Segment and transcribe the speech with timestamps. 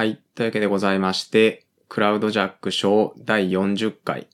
[0.00, 0.18] はい。
[0.34, 4.28] というわけでございまして、クラウドジャックショー第40回。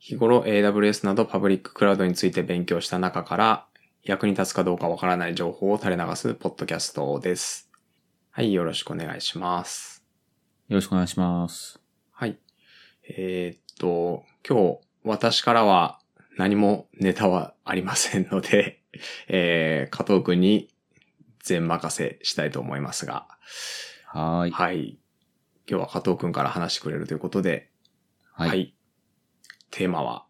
[0.00, 3.66] 日頃 AWS などパブリッククラウドについて勉強した中から
[4.02, 7.70] 役に立つかどうかわからない情報を垂れ流すポッドキャストです。
[8.32, 8.52] はい。
[8.52, 10.04] よろしくお願いします。
[10.66, 11.78] よろしくお願いします。
[12.10, 12.36] はい。
[13.08, 16.00] えーっと、今日私からは
[16.36, 18.82] 何もネタはありませんので、
[19.30, 20.74] えー、加藤くんに
[21.38, 23.28] 全任せしたいと思いますが、
[24.06, 24.50] はーい。
[24.50, 24.98] はい。
[25.68, 27.70] 今日は加藤くんから話してくれるということで、
[28.32, 28.48] はい。
[28.48, 28.74] はい。
[29.70, 30.26] テーマは、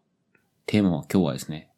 [0.65, 1.69] テーマは今日はですね、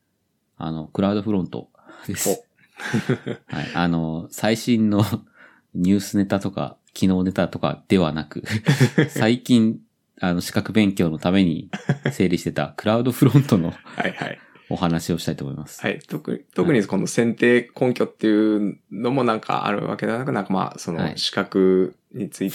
[0.57, 1.69] あの、クラウドフロント
[2.07, 2.43] です。
[3.47, 3.71] はい。
[3.73, 5.03] あの、最新の
[5.73, 8.43] ニュースネタとか、機能ネタとかではなく、
[9.09, 9.79] 最近、
[10.19, 11.69] あの、資格勉強のために
[12.11, 14.39] 整理してたクラウドフロントのはいはい。
[14.69, 15.81] お話をしたいと思います。
[15.81, 15.99] はい。
[15.99, 22.51] 特に、特にこの選定根拠っていうのもなんかあるわけではなく、なんかまあ、そのはい資格につい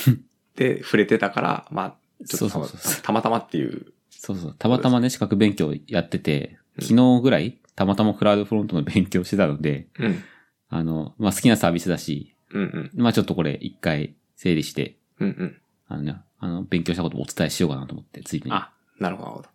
[0.55, 1.83] て触れてたから、ま
[2.21, 3.93] あ、ちょっとたまそうそうそうたまたまっていう。
[4.11, 4.57] そうそう。
[4.59, 10.25] たまたまね、資格勉強やってて、うん昨日ぐらい、たまたまクラウドフロントの勉強してたので、うん。
[10.71, 13.03] あの、まあ、好きなサービスだし、うんうん。
[13.03, 15.61] まあ、ちょっとこれ一回整理して、うんうん。
[15.87, 18.57] あのね、あの、勉強したことをお伝えしようかなと思って、ついでに。
[18.57, 19.49] あ、なるほどなるほど。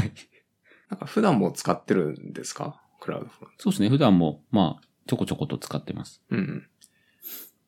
[0.00, 0.12] はい。
[0.88, 2.80] なんか普段も使ってるんですか？
[3.00, 3.62] クラウドフロント。
[3.64, 3.90] そうですね。
[3.90, 6.22] 普段も、まあ、ちょこちょこと使ってます。
[6.30, 6.68] うんうん。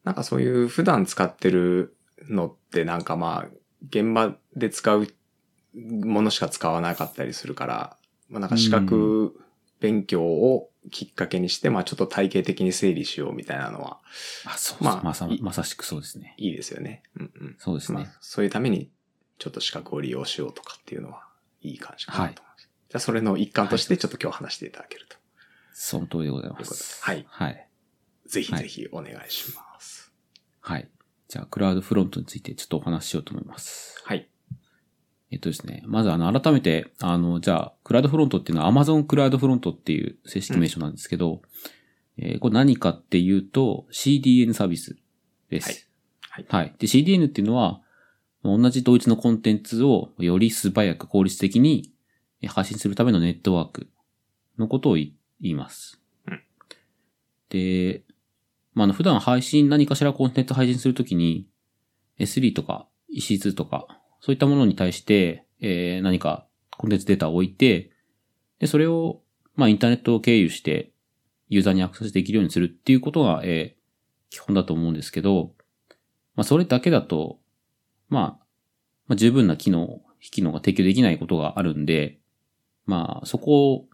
[0.04, 1.95] なんかそういう普段使ってる
[2.28, 3.48] のってなんかまあ、
[3.88, 5.06] 現場で使う
[5.74, 7.96] ものしか使わなかったりするから、
[8.28, 9.38] まあなんか資格
[9.80, 14.00] 勉強をきっかけにして、まあちょっと体系的に整理しようみたいなのは
[14.46, 16.34] あ、そうまあまさい、まさしくそうですね。
[16.38, 17.02] いいですよね。
[17.16, 17.56] うんうん。
[17.58, 17.98] そうですね。
[17.98, 18.90] まあそういうために
[19.38, 21.26] ちょっと資格を利用しようとかっていうのは
[21.60, 22.70] いい感じかなと思います。
[22.88, 25.16] じゃあそれの一環としてちょっと今日話していただけると。
[25.72, 26.56] その通りでございま。
[26.56, 27.68] ということですはいはい。
[28.26, 30.12] ぜひぜひお願いします。
[30.60, 30.88] はい。
[31.28, 34.00] じゃあ、クラウドフロントについてちょっとお話ししようと思います。
[34.04, 34.28] はい。
[35.30, 35.82] えっとですね。
[35.86, 41.42] まず、あの、改めて、あの、じゃあ、クラウドフロントっていうのは Amazon クラウドフロントっていう正式名称なんですけど、
[42.18, 44.96] えーこれ何かっていうと CDN サービス
[45.50, 45.88] です。
[46.30, 46.74] はいはい。
[46.78, 47.82] で、CDN っていうのは、
[48.44, 51.92] 同じ同一のコンテンツをより素早く効率的に
[52.40, 53.88] えー配信するためのネットワーク
[54.58, 56.00] のことを言い言います。
[56.28, 56.40] うん
[57.50, 58.02] で、
[58.76, 61.48] まあ、あの、普段配信、何かしらコンテンツ配信するときに、
[62.20, 63.88] S3 とか EC2 とか、
[64.20, 67.90] そういったものに対して、えー何かコンテンツデータを置いて、
[68.58, 69.22] で、それを、
[69.54, 70.92] まあ、インターネットを経由して、
[71.48, 73.76] ユーザーにアクセスできるようにするっていうことが、えー
[74.28, 75.54] 基本だと思うんですけど、
[76.34, 77.38] まあ、それだけだと、
[78.08, 78.44] まあ、
[79.06, 82.18] まあ、十分な機能、非機能が提供できないことがあるんで、
[82.86, 83.86] まあ、そこを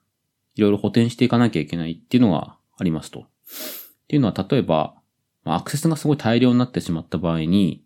[0.54, 3.26] いろいろ補填していかなきゃいけないっていうのがありますと。
[4.12, 4.94] っていうのは、例えば、
[5.42, 7.82] まあ、アクセスがすごい大量になってしまった場合に、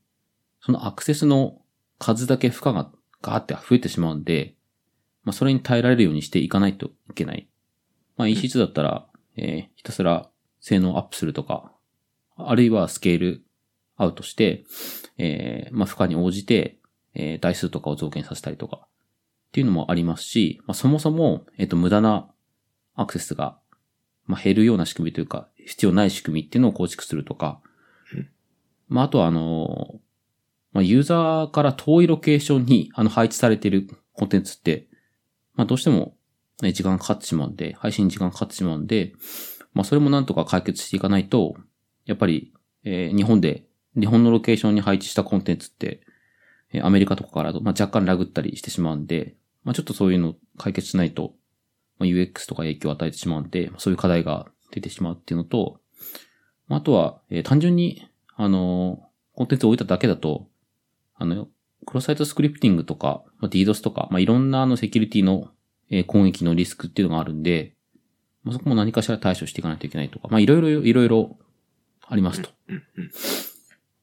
[0.60, 1.60] そのアクセスの
[2.00, 2.90] 数だけ負荷が
[3.22, 4.56] ガーって増えてしまうんで、
[5.22, 7.48] まあ、それに耐えられるようにしていかないといけない。
[8.16, 10.28] まあ、EC2 だったら、えーひたすら
[10.60, 11.70] 性能をアップするとか、
[12.36, 13.44] あるいはスケール
[13.96, 14.64] アウトして、
[15.18, 16.80] えーまあ、負荷に応じて、
[17.14, 18.88] えー台数とかを増減させたりとか、
[19.48, 22.28] っていうのもありますし、まあ、そもそも、えっ、と、無駄な
[22.96, 23.58] アクセスが、
[24.26, 27.60] まあ、減るような仕組みというか、必要ない仕組みっていうのを構築するとか。
[28.14, 28.28] うん、
[28.88, 30.00] まあ、あとはあの、
[30.72, 34.88] まあ、ユーザーから遠いロケーションにあの配置されているコンテンツって、
[35.54, 36.14] まあ、どうしても、
[36.62, 39.12] ね、時間がかかってしまうんで、配信に時間がかかってしまうんで、
[39.74, 41.56] まあ、それもなんとか解決していかないと、
[42.04, 42.52] やっぱり、
[42.84, 43.64] えー日本で、
[43.98, 46.00] 日本のロケーションに配置したコンテンツって、
[46.72, 49.34] えーアメリカとかからだと、まあ、若干ラグったりしてしまうんで、
[49.64, 51.34] まあ、ちょっとそういうのを解決しないと、
[51.98, 55.80] まあ、UX とか影響を与えてしまうんで、そういう課題が出てしまうっていうのと、
[56.68, 58.06] あとは、えー単純に、
[58.36, 59.06] あのー
[59.36, 60.48] コンテンツを置いただけだと、
[61.14, 61.48] あの、
[61.84, 65.48] クロスサイトスクリプティングとか、まあ、DDoS とか、まあ、いろんなあのセキュリティの、
[65.90, 67.74] えー攻撃のリスクっていうのがあるんで、
[68.42, 71.38] まあ、そこも何かしら対処していかないといけないとか、まあ、いろいろ、いろいろ
[72.06, 72.50] ありますと。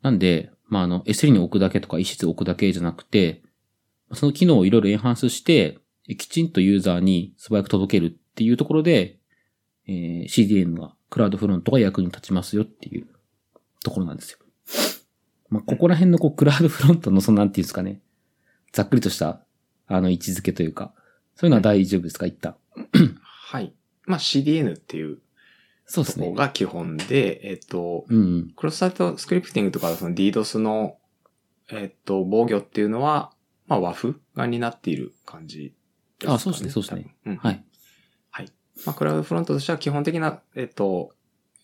[0.02, 3.42] なんで、まあ、あの、S3 に置くだけとか、EC2 置くだけじゃなくて、
[4.12, 5.80] その機能をいろいろエンハンスして、
[6.18, 9.20] きちんとユーザーに素早く届けるっていうところで、
[9.88, 13.08] えー CDN が、クラウドフロントが役に立ちますよっていう
[13.84, 14.40] ところなんですよ。
[15.50, 18.02] まあ、ここら辺のこう、クラウドフロントのそのなんていうんですかね、
[18.72, 19.42] ざっくりとした、
[19.88, 20.94] あの、位置づけというか、
[21.36, 22.56] そういうのは大丈夫ですか一旦。
[23.24, 23.74] はい。
[24.06, 25.20] まあ CDN っていう
[25.86, 26.34] そうですね。
[26.34, 28.50] が基本で、えっと、うんうん。
[28.56, 30.98] クロスサイトスクリプティングとかその DDoS の、
[31.72, 33.32] えっと、防御っていうのは、
[33.68, 35.74] まあ和風が担っている感じ
[36.20, 36.34] ですかね。
[36.36, 37.16] あそうですねそうですね。
[37.26, 37.38] うん。
[37.38, 37.66] はい。
[38.86, 41.12] まあクラウドフロントとしては基本的な、えっと、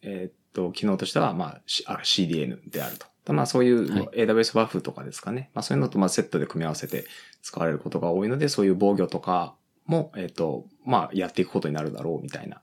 [0.02, 1.62] えっと、機能としては、まあ、
[2.04, 3.08] CDN であると。
[3.34, 5.52] まあそういうはい AWS バフとかですかね。
[5.54, 7.06] まあそういうのとまあセットで組み合わせて
[7.44, 12.62] 使われることが多いので、そういう防御とかも、えっ、と、まあやっていくことになるだろうみたいな、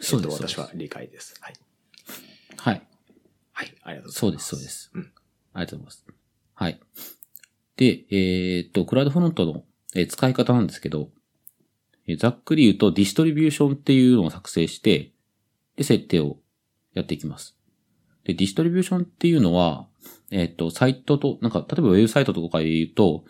[0.00, 1.34] そうですえ私は理解です。
[1.40, 1.54] はい。
[2.56, 2.82] はい。
[3.52, 3.74] はい。
[3.82, 4.18] ありがとうございます。
[4.18, 4.90] そうです、そうです。
[4.94, 5.12] うん。
[5.54, 6.06] ありがとうございます。
[6.54, 6.80] はい。
[7.76, 9.64] で、えーっと、クラウドフロントの、
[9.94, 11.21] えー使い方なんですけど、えー
[12.16, 15.12] ざっくり言うと、ディストリビューションっていうのを作成して、
[15.76, 16.38] で、設定を
[16.94, 17.56] やっていきます。
[18.24, 19.86] で、ディストリビューションっていうのは、
[20.30, 23.24] えーっと、サイトと、なんか、例えばウェブサイトとかで言うと、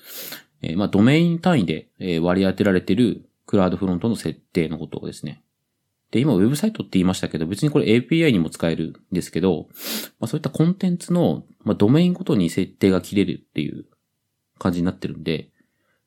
[0.62, 5.42] えーまあ、ドメイン単位で、え割り当てられてるクラウドフロントの設定のことですね。
[6.12, 9.68] で、今、ウェブサイトって言いましたけど、別にこれ API にも使えるんですけど、
[10.20, 13.86] まあ、そういったコンテンツの、まあ、ドメインごとに設定が切れるっていう
[14.58, 15.48] 感じになってるんで、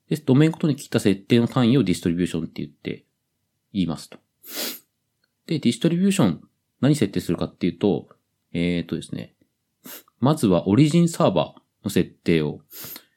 [0.08, 3.04] です、ドメインごとに切った設定の単位をディストリビューションって言って
[3.72, 4.18] 言いますと。
[5.46, 6.40] で、ディストリビューション
[6.80, 8.08] 何設定するかっていうと、
[8.52, 9.34] えーとですね、
[10.20, 12.60] まずはオリジンサーバーの設定を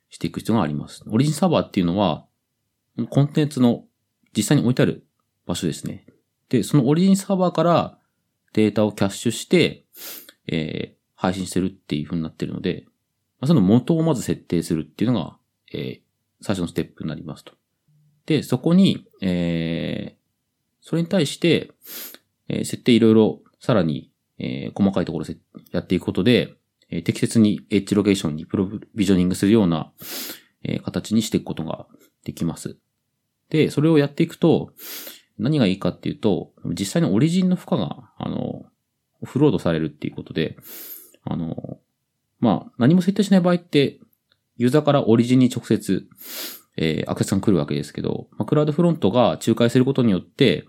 [0.09, 1.03] していく必要があります。
[1.07, 2.25] オリジンサーバーっていうのは、
[3.09, 3.86] コンテンツの
[4.36, 5.06] 実際に置いてある
[5.45, 6.06] 場所ですね。
[6.50, 8.00] で、そのオリジンサーバーから
[8.53, 9.86] データをキャッシュして、
[10.47, 12.86] えー配信してるっていう風になってるので、
[13.44, 15.38] その元をまず設定するっていうのが、
[15.74, 16.08] えー
[16.41, 17.53] 最初のステップになりますと。
[18.25, 20.19] で、そこに、えー
[20.81, 21.71] それに対して、
[22.47, 25.25] えー設定いろいろさらに、えー細かいところ
[25.71, 26.56] やっていくことで、
[26.89, 29.91] えー適切にエッジロケーションにプロビジョニングするような、
[30.63, 31.88] えー形にしていくことが
[32.24, 32.77] できます。
[33.50, 34.74] で、それをやっていくと、
[35.38, 38.65] 何がいいかっていうと、実際のオリジンの負荷が、あの、
[39.21, 40.57] オフロードされるっていうことで、
[41.24, 41.80] あの、
[42.39, 44.00] まあ、何も設定しない場合って、
[44.59, 46.06] ユーザーからオリジンに直接、
[46.77, 50.65] えーアクセスが来るわけですけど、まあ、クラウドフロントが仲介することによって、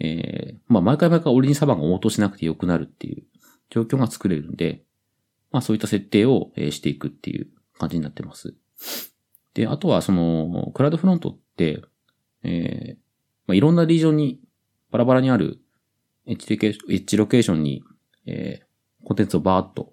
[0.00, 3.22] えーまあ、毎回毎回オリジンサーバーが応答しなくてよくなるっていう
[3.70, 4.82] 状況が作れるんで、
[5.52, 7.48] まあ、そういった設定を、えーしていくっていう
[7.78, 8.54] 感じになってます。
[9.54, 11.82] で、あとはその、クラウドフロントって、
[12.42, 12.98] えー
[13.46, 14.40] まあ、いろんなリージョンに
[14.90, 15.60] バラバラにある
[16.26, 17.84] エッジロケーションションに、
[18.26, 18.70] えー
[19.04, 19.92] コンテンツをバーッと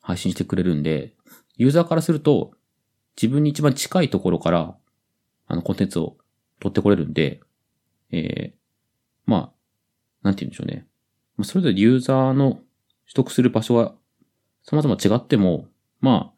[0.00, 1.14] 配信してくれるんで、
[1.56, 2.52] ユーザーからすると、
[3.20, 4.76] 自分に一番近いところから、
[5.46, 6.16] あの、コンテンツを
[6.60, 7.40] 取ってこれるんで、
[8.10, 8.56] えー
[9.24, 9.52] まあ、
[10.22, 10.86] なんて言うんでしょうね。
[11.36, 12.64] まあそれぞれユーザーの取
[13.14, 13.94] 得する場所は
[14.62, 15.66] 様々違っても、
[16.00, 16.34] まあ、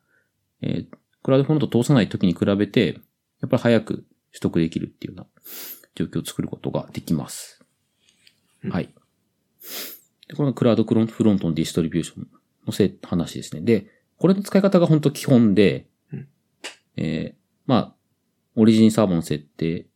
[0.62, 3.00] えークラウドフロント通さない時に比べて、
[3.42, 5.42] やっぱり早く取得できるっていうような
[5.94, 7.62] 状況を作ることができます。
[8.64, 8.88] うんはい。
[10.28, 12.28] でこれがクラウドフロントのディストリビューション
[12.66, 13.60] のせ話ですね。
[13.60, 15.86] で、これの使い方が本当基本で、うん
[16.98, 17.94] えーまあ、
[18.56, 19.86] オリジンサーバーの設定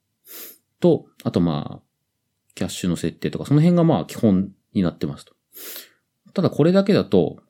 [0.81, 1.82] と、あとまあ、
[2.54, 5.34] キャッシュの設定とか、その辺がまあ基本になってますと。
[6.32, 7.43] ただこれだけだと、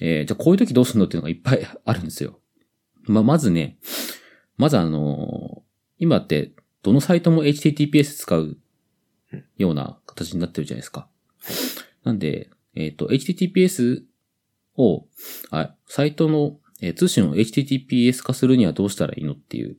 [0.00, 2.40] えーじゃあこういう時どうするのっていうのがいっぱい あるんですよ。
[3.02, 3.78] まあ、まずね、
[4.56, 5.70] まずあのー
[6.02, 8.56] 今ってどのサイトも HTTPS 使う
[9.58, 11.08] ような形になってるじゃないですか。
[12.04, 14.02] なんで、えっ、と、HTTPS
[14.76, 15.06] を、
[15.50, 19.76] あ、サイトの、えー通信を HTTPS 化するにはどうしたらいいのっていう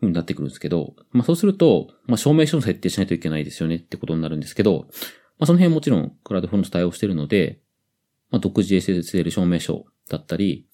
[0.00, 4.86] 風になってくるんですけど、まあそうすると、まあ証明書の設定しないといけないですよねってことになるんですけど、
[5.38, 7.60] まあその辺もちろんクラウドフロント対応してるので、
[8.30, 10.66] まあ独自 SSL 証明書だったり、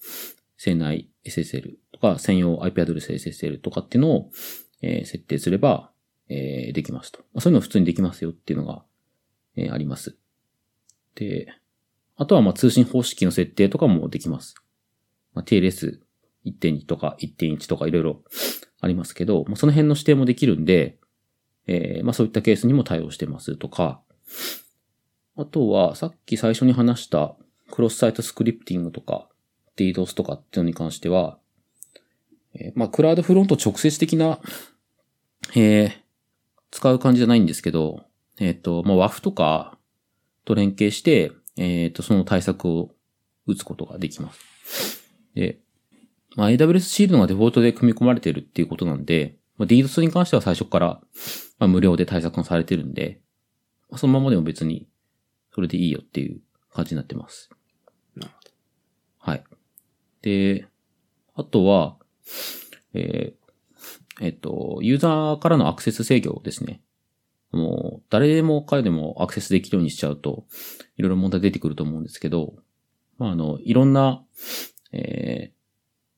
[0.57, 4.31] 船内 SSL とか専用 IP アドレス SSL とかっていうのを、
[4.81, 5.91] えー設定すれば、
[6.29, 7.19] えーできますと。
[7.33, 8.83] まあそういうの普通にできますよっていうのが、
[9.55, 10.17] えーあります。
[11.15, 11.47] で、
[12.15, 14.55] あとはまあ通信方式の設定とかもできます。
[15.37, 18.23] まあ、TLS1.2 とか1.1とかいろいろ
[18.81, 20.97] ありますけど、まあ、その辺の指定もできるんで、
[21.67, 24.01] えーまあそういったケースにも対応してますとか、
[25.35, 27.35] あとはさっき最初に話した
[27.71, 29.27] クロスサイトスクリプティングとか
[29.75, 31.37] DDoS とかっていうのに関しては、
[32.55, 34.39] えーまあクラウドフロント直接的な、
[35.55, 35.91] えー
[36.71, 38.01] 使う感じじゃないんですけど、
[38.39, 39.77] えっ、と、まあ WAF とか
[40.45, 42.91] と連携して、えっ、と、その対策を
[43.45, 44.96] 打つことができます。
[45.37, 45.59] で、
[46.35, 50.99] まあ、AWS シールドがデフォルトで組み込まれてるっていうことなんで、まあ、DDoS に関しては最初から、
[51.59, 53.21] まあ、無料で対策がされてるんで、
[53.89, 54.87] まあ、そのままでも別に、
[55.53, 56.41] それでいいよっていう
[56.73, 57.49] 感じになってます。
[58.15, 58.33] なる
[59.19, 59.43] はい。
[60.23, 60.67] で、
[61.35, 61.97] あとは、
[62.93, 63.37] えー
[64.19, 66.81] えっと、ユーザーからのアクセス制御ですね。
[67.51, 70.45] もう、誰でも彼でもアクセスできるようにしちゃうと、
[70.97, 72.55] いろいろ問題出てくると思うんですけど、
[73.17, 74.23] まあ、あの、いろんな、
[74.93, 75.57] えー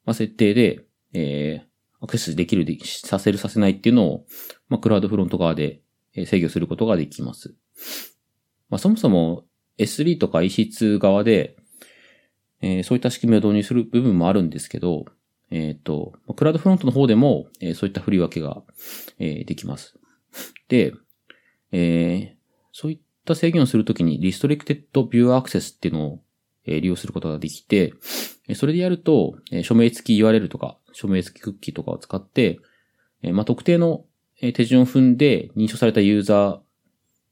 [0.06, 1.70] まあ、設定で、えー
[2.02, 4.26] アクセスできるで、させるさせないっていうのを、
[4.70, 5.82] まあ、クラウドフロント側で
[6.26, 7.56] 制御することができます。
[8.70, 9.44] まあ、そもそも
[9.78, 11.58] S3 とか EC2 側で、
[12.62, 15.06] えーそういった仕組みを導入する部分もあるんですけど、
[15.52, 18.64] えっ、と、クラウドフロントの方でも、えーそういった振り分けが、
[19.18, 19.98] えーできます。
[20.68, 20.94] で、
[21.72, 22.40] えー
[22.72, 26.24] そういった制限をするときに、Restricted View Access っていうのを、
[26.66, 27.94] 利用することができて、
[28.48, 32.60] えそれでやると、え署名付き URL とか、署名付きクッキーとかを使って、
[33.22, 34.06] えまあ、特定の
[34.42, 36.60] え手順を踏んで認証されたユーザー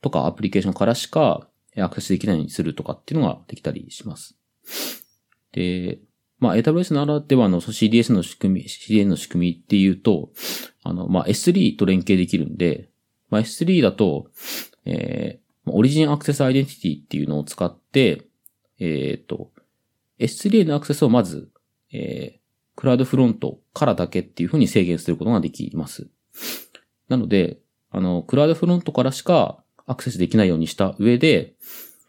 [0.01, 4.35] とかアプリケーションからしかえアクセスできないようにするとかっていうのができたりします。
[5.53, 5.99] で、
[6.39, 10.31] まあ、AWS ならではのその CDS の仕組み、CDN の仕組みっていうと、
[10.83, 12.89] あの、まあ、S3 と連携できるんで、
[13.29, 14.29] まあ、S3 だと、
[14.85, 18.27] えーオリジンアクセスアイデンティティっていうのを使って、
[18.79, 19.51] えっ、と、
[20.19, 21.49] S3 へのアクセスをまず、
[21.91, 26.07] えークラウドフロントからだけっていうふうに制限することができます。
[27.09, 27.57] なので、
[27.89, 31.55] あの、クラウドフロントからしかアクセスできないようにした上で、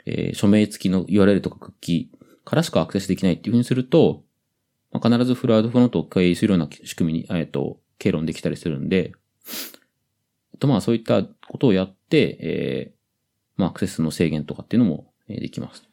[0.04, 4.24] えー署名付きの URL とかクッキーからしかアクセスできないっていうふうにすると、
[4.92, 9.12] まあ、必ずクラウドフロントを経由するような仕組みに、えっ、と、経論できたりするんで、
[10.58, 12.98] と、まあ、そういったことをやって、えー
[13.56, 15.87] まあ、アクセスの制限とかっていうのも、できます。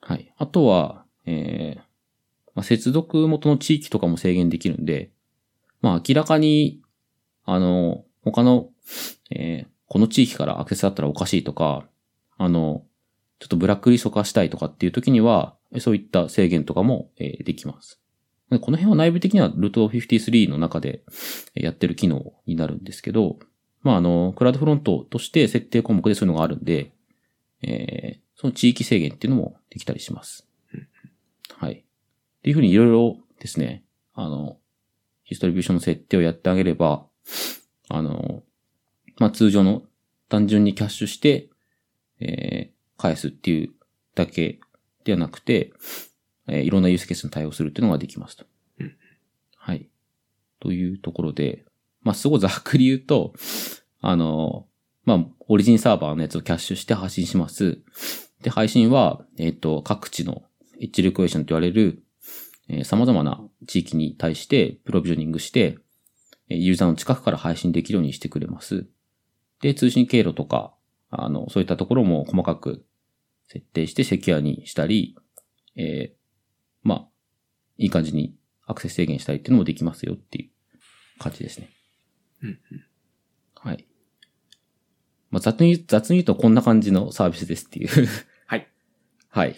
[0.00, 0.32] はい。
[0.36, 1.80] あとは、えー
[2.54, 5.10] まあ、接続元の地域とかも制限できるんで、
[5.80, 6.82] まあ、明らかに、
[7.44, 8.68] あの、他の、
[9.30, 11.86] えーこの地域からアクセスあったらおかしいとか、
[12.36, 12.84] あの、
[13.38, 18.00] ちょっとブラックリスト化したいとかっていう時には、そういった制限とかも、えーできます。
[18.48, 21.04] この辺は内部的には Root53 の中で
[21.54, 23.38] やってる機能になるんですけど、
[23.82, 26.93] まあ、あの、クラウドフロントとして設定項目でそういうのがあるんで、
[27.66, 30.44] えーその地域制限っていうのもできたりします。
[31.56, 31.72] はい。
[31.72, 31.82] っ
[32.42, 34.58] ていうふうにいろいろですね、あの、
[35.28, 37.06] ディストリビューションの設定をやってあげれば、
[37.88, 38.42] あの、
[39.18, 39.84] まあ、通常の
[40.28, 41.48] 単純にキャッシュして、
[42.20, 43.70] えー返すっていう
[44.14, 44.60] だけ
[45.04, 45.72] ではなくて、
[46.48, 48.46] えーいろんなユースケースに対応するっていうのができますと。
[48.80, 48.96] うん
[49.56, 49.88] はい。
[50.58, 51.64] というところで、
[52.02, 53.32] まあ、すごいざっくり言うと、
[54.00, 54.66] あの、
[55.04, 57.78] まあ、オリジンサーバーのやつをキャッシュして配信します。
[58.42, 60.42] で、配信は、えっ、と、各地の
[60.80, 62.02] エッジレクエーションと言われる、
[62.68, 65.78] えー様々な地域に対してプロビジョニングして、
[66.48, 68.86] えーユーザーの近くから配信できるようにしてくれます。
[69.60, 70.74] で、通信経路とか、
[71.10, 72.84] あの、そういったところも細かく
[73.48, 75.16] 設定してセキュアにしたり、
[75.76, 76.24] えー
[76.82, 77.08] まあ、
[77.78, 80.50] いい感じにアクセス制限したりっていうのもできますよっていう
[81.18, 81.70] 感じですね。
[82.42, 82.58] うんうん
[83.56, 83.86] はい。
[85.34, 87.88] まあ、雑に言う、雑に言うとこんな感じのサービスですっていう。
[88.46, 88.68] はい。
[89.30, 89.56] はい。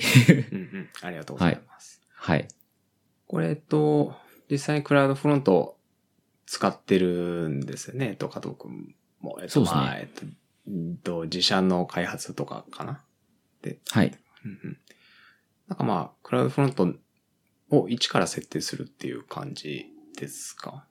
[0.53, 0.89] うんうん。
[1.03, 2.01] ありがとうございます。
[2.15, 2.49] はい。
[3.27, 4.17] これ、えっと、
[4.51, 5.79] 実際にクラウドフロント
[6.47, 9.37] 使ってるんですよね、えっと、加藤くんも。
[9.43, 10.09] えっと、そうですねまあ、え
[10.95, 13.05] っと、自社の開発とかかな。
[13.61, 14.19] で、はい。
[14.47, 14.79] うんうん。
[15.69, 16.95] なんかまあ、クラウドフロント
[17.71, 20.87] を一から設定するっていう感じですか？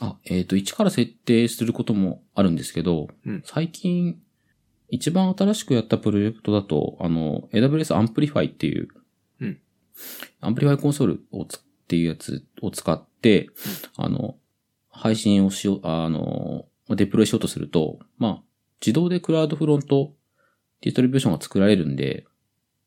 [0.00, 4.20] あ、えっ、と、一から設定することもあるんですけど、うん最近、
[4.88, 8.88] 一番新しくやったプロジェクトだと、あの、AWS Amplify っていう、
[9.40, 9.60] うん。
[10.42, 13.48] Amplify コンソールをつっていうやつを使って、
[13.96, 14.36] あの、
[14.90, 18.42] 配信をしよう、あの、デプロイしようとすると、まあ、
[18.80, 20.12] 自動で CloudFront
[20.82, 22.26] distribution が作られるんで、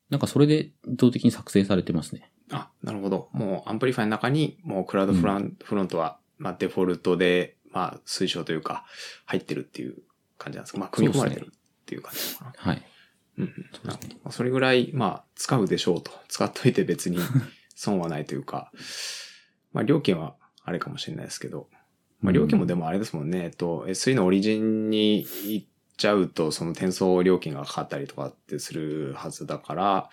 [0.09, 2.31] なんかそれで自動的に作成されてますね。
[2.51, 3.29] あ、なるほど。
[3.31, 8.85] もう Amplify の中に、もう CloudFront は、まあデフォルトで、まあ推奨というか、
[9.25, 9.95] 入ってるっていう
[10.37, 10.79] 感じなんですか？
[10.79, 11.49] まあ組み込まれてるっ
[11.85, 12.53] ていう感じかな？
[12.55, 12.81] はい。
[13.37, 13.51] うんうん。
[13.83, 16.11] なるほどまあそれぐらい、まあ使うでしょうと。
[16.27, 17.17] 使っといて別に
[17.75, 18.71] 損はないというか、
[19.73, 21.67] まあ料金はあれかもしれないですけど、
[22.21, 23.43] まあ料金もでもあれですもんね。
[23.43, 30.09] えっと、S3 のオリジンに行っちゃうと、その転送料金がかかったりとかってするはずだから、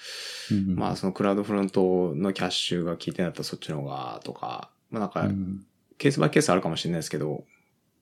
[0.51, 5.65] うんまあそのクラウドフロントのキャッシュが効いてんだったらそっちの方がとか、まあなんかうん
[6.03, 7.45] ケースバイケースあるかもしれないですけど、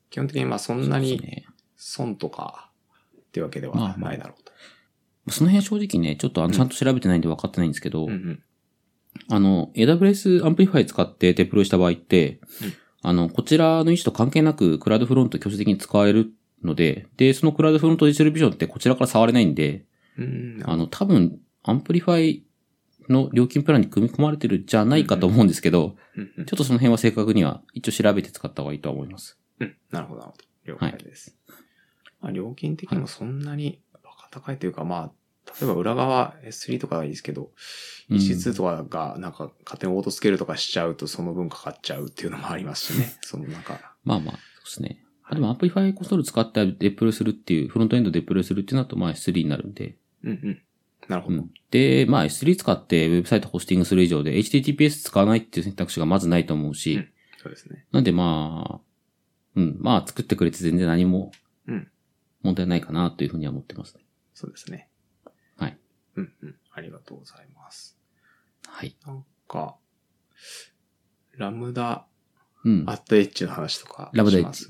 [0.09, 1.45] 基本的にまあそんなに
[1.76, 2.71] 損とか
[3.14, 4.52] っていうわけではないだろうと。
[5.30, 8.42] その辺正直ね、ちょっとあの、うんちゃんと調べてないんで分かってないんですけど、うんうん。
[9.28, 19.85] あの、AWS Amplify 使ってデプロイした場合って、うんあの、こちらの位置と関係なくクラウドフロント強制的に使えるので、で、そのクラウドフロントディストリビューションってこちらから触れないんで、
[20.19, 20.62] うん。
[20.64, 22.42] あの、多分、Amplify
[23.10, 29.38] の料金プランに組み込まれてるんじゃないかと思うんですけど、ちょっとその辺は正確には一応調べて使った方がいいとは思います。
[29.60, 29.76] うん。
[29.90, 30.44] なるほど、なるほど。
[30.72, 31.36] 了解です。
[32.20, 35.12] まあ料金的にもそんなにバカ高いというか、まあ、
[35.60, 37.50] 例えば裏側 S3 とかはいいですけど、
[38.10, 43.12] うん EC2 とかがなんか勝手にオートスケールとかしちゃうとその分かかっちゃうっていうのもありますしね。
[43.22, 45.04] そのなんか、まあまあ、そうですね。
[45.24, 50.62] あでも Amplify コンソール使ってデプロイするっていう、フロントエンドデプロイするっていうのだと、まあ S3 になるんで、うんうん。
[51.10, 51.38] なるほど。
[51.38, 51.50] うん。
[51.72, 57.08] で、まあ S3 使ってウェブサイトホスティングする以上で HTTPS 使わないっていう選択肢がまずないと思うし、うん
[57.42, 57.86] そうですね。
[57.90, 58.80] なんでまあ、
[59.56, 61.32] うん、まあ作ってくれて全然何も
[61.66, 61.90] うん。
[62.42, 64.04] 問題ないかなというふうには思ってますね。
[64.34, 64.88] そうですね。
[65.56, 65.78] はい。
[66.16, 66.54] うんうん。
[66.70, 67.98] ありがとうございます。
[68.66, 68.94] はい。
[69.06, 69.76] なんか、
[71.32, 72.06] ラムダ
[72.64, 72.84] うん。
[72.86, 74.66] アットエッジの話とかラムダエッジ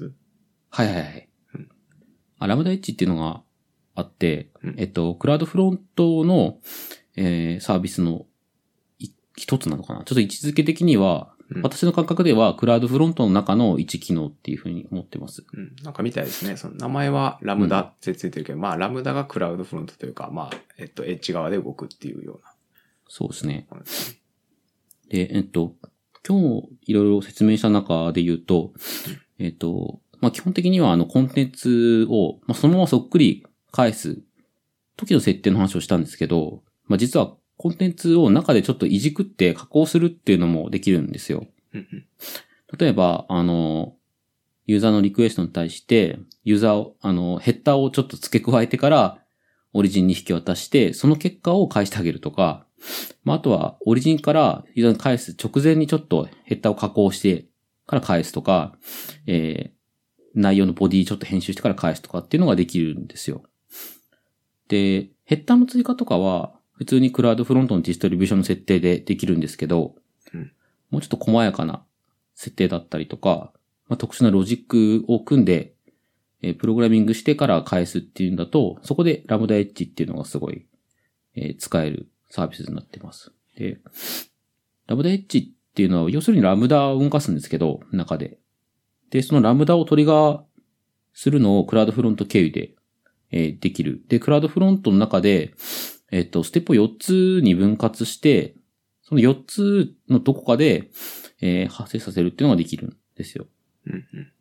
[0.71, 1.69] はいはいはいうん。
[2.39, 3.43] あ、ラムダエッジっていうのが
[4.01, 6.59] あって、うんえっと、クラウドフロントの、
[7.17, 8.27] えーサービスの
[8.99, 10.05] い一つなのかな？
[10.05, 15.45] ちょっと位置づけ的には、うん私の感覚ではクラウドフロントの中の一機能っていうふうに思ってます。
[15.53, 15.75] うん。
[15.83, 16.57] なんかみたいですね。
[16.57, 22.53] その名前はラムダってついてるけど、まあラムダがクラウドフロントというか、まあ、えっと、エッジ側で動くっていうような
[23.09, 23.67] そうですね。
[23.69, 24.19] ものですね。
[25.09, 25.75] で、えっと、
[26.25, 28.73] 今日いろいろ説明した中で言うと、
[29.41, 34.19] えっと、まあ、基本的にはあのコンテンツを、まあ、そのままそっくり返す
[34.97, 41.47] 時の設定の話をしたんですけど、まあ、実はコンテンツを中でちょっといじくって加工するっていうのもできるんですよ。
[42.79, 43.97] 例えば、あの、
[44.67, 49.19] ユーザーのリクエストに対して、ユーザーを、あの、ヘッダーをちょっと付け加えてから、
[49.73, 52.67] オリジンに引き渡して、その結果を返してあげるとか、
[53.25, 57.47] まあ、あとは、オリジンからユーザーに返す直前にちょっとヘッダーを加工して
[57.87, 58.77] から返すとか、
[59.27, 63.43] えー、内容のボディちょっと編集してから返すとかっていうのができるんですよ。
[64.71, 69.97] で、ヘッダーの追加とかは、普通にクラウドフロントのディストリビューションの設定でできるんですけど、
[70.33, 70.53] うん
[70.91, 71.85] もうちょっと細やかな
[72.35, 73.53] 設定だったりとか、
[73.87, 75.75] まあ、特殊なロジックを組んで、
[76.43, 80.67] えープログラミングしてから返すっていうんだと、そこでラムダエッジっていうのがすごい、
[81.37, 83.33] えー使えるサービスになってます。
[83.57, 83.79] で、
[84.87, 88.39] ラムダエッジっていうのは、要するにラムダを動かすんですけど、中で。
[89.11, 90.43] で、そのラムダをトリガー
[91.13, 92.75] するのを CloudFront 経由で、
[93.31, 94.03] えーできる。
[94.09, 95.55] で、 CloudFront の中で、
[96.11, 98.55] えっ、と、ステップを4つに分割して、
[99.03, 100.91] その4つのどこかで、
[101.41, 103.47] えー発生させるっていうのができるんですよ。
[103.87, 104.33] うんうん。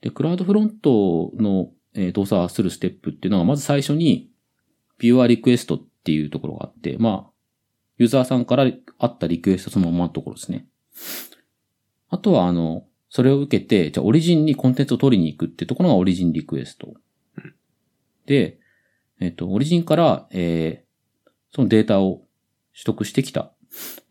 [0.00, 4.30] で、 CloudFront の、えー動作をするステップっていうのが、まず最初に、
[4.98, 7.30] viewer request っていうところがあって、まあ、
[7.96, 10.66] ユーザーさんからあったリクエストそのままのところですね。
[12.08, 16.94] あとは、あの、それを受けて、じゃあ origin にコンテンツを取りに行くっていうところが origin request。
[18.30, 18.60] で、
[19.18, 20.90] えっ、と、 origin から、えー
[21.52, 22.22] そのデータを
[22.72, 23.50] 取得してきた。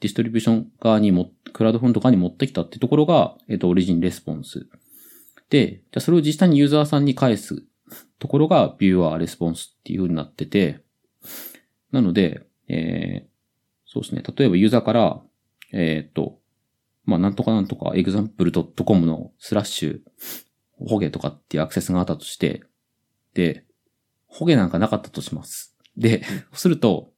[0.01, 4.67] distribution 側にも、 CloudFront 側に持ってきたってところが、えっ、と、 origin response。
[5.49, 7.63] で、じゃそれを実際にユーザーさんに返す
[8.19, 10.81] ところが、 viewer response っていう風になってて、
[11.93, 13.27] なので、えー、
[13.85, 14.21] そうですね。
[14.21, 15.21] 例えばユーザーから、
[15.71, 16.39] えっ、と、
[17.05, 19.99] まあ、なんとかなんとか、example.com のスラッシュ、
[20.85, 22.63] ホゲとかっていうアクセスがあったとして、
[23.33, 23.63] で、
[24.29, 25.75] ホゲなんかなかったとします。
[25.97, 27.11] で、すると、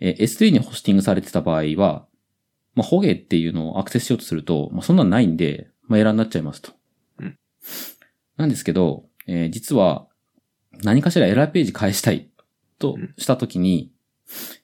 [0.00, 2.06] えー S3 にホスティングされてた場合は、
[2.74, 6.72] まあ、ホゲっていうのをアクセスしようとすると、まあ、そんなんないんで、まあ、エラーになっちゃいますと。
[7.20, 7.38] うん
[8.36, 10.08] なんですけど、えー実は、
[10.82, 12.30] 何かしらエラーページ返したい
[12.78, 13.92] とうんしたときに、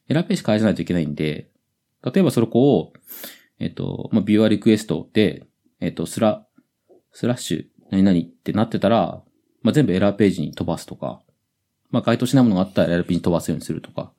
[0.08, 1.50] エラーページ返さないといけないんで、
[2.04, 2.92] 例えばそれこを、
[3.58, 5.46] えっ、と、まあ、 viewer request で、
[5.80, 6.46] えっ、と、スラ、
[7.12, 9.22] スラッシュ、何々ってなってたら、
[9.62, 11.22] まあ、全部エラーページに飛ばすとか、
[11.92, 14.12] まあ、該当しないものがあったらエラーページに飛ばすようにするとか、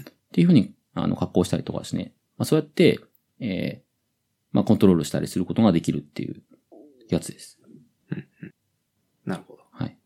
[0.00, 0.02] っ
[0.32, 2.12] ていうふうに、あの、格好したりとかですね。
[2.36, 2.98] まあ、そうやって、
[3.38, 3.90] えー
[4.52, 6.42] まあ、コントロールしたりすることができるっていう
[7.08, 7.60] やつです。
[9.24, 9.62] なるほど。
[9.70, 9.96] はい。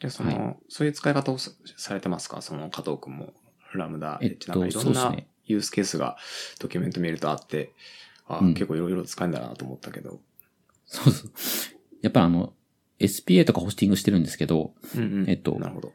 [0.00, 2.40] じゃあその、はそういう使い方をさされてますか？
[2.40, 3.34] その加藤くんも、
[3.74, 4.18] ラムダ。
[4.22, 5.14] えっとなんかいろんな
[5.44, 6.16] ユースケースが
[6.60, 7.74] ドキュメント見るとあって、
[8.26, 10.20] あ、うん結構いろいろ使えるんだなと思ったけど。
[10.86, 11.32] そうそう。
[12.00, 12.54] やっぱりあの、
[13.00, 15.30] SPA とかホスティングしてるんですけど、うんうん。
[15.30, 15.92] えっとなるほど。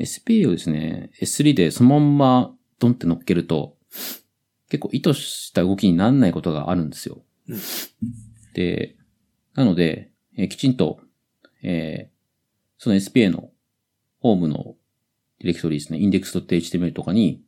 [0.00, 3.76] SPA をですね、S3 でそのまんまドンって乗っけると、
[4.68, 7.22] 結構意図した動きにならないことがあるんですよ。
[7.48, 7.58] うん
[8.54, 8.96] で、
[9.54, 11.00] なので、えーきちんと、
[11.62, 12.20] えー
[12.82, 13.50] その SPA の
[14.20, 14.74] ホームの
[15.38, 17.42] ディレクトリですね、index.html とかに、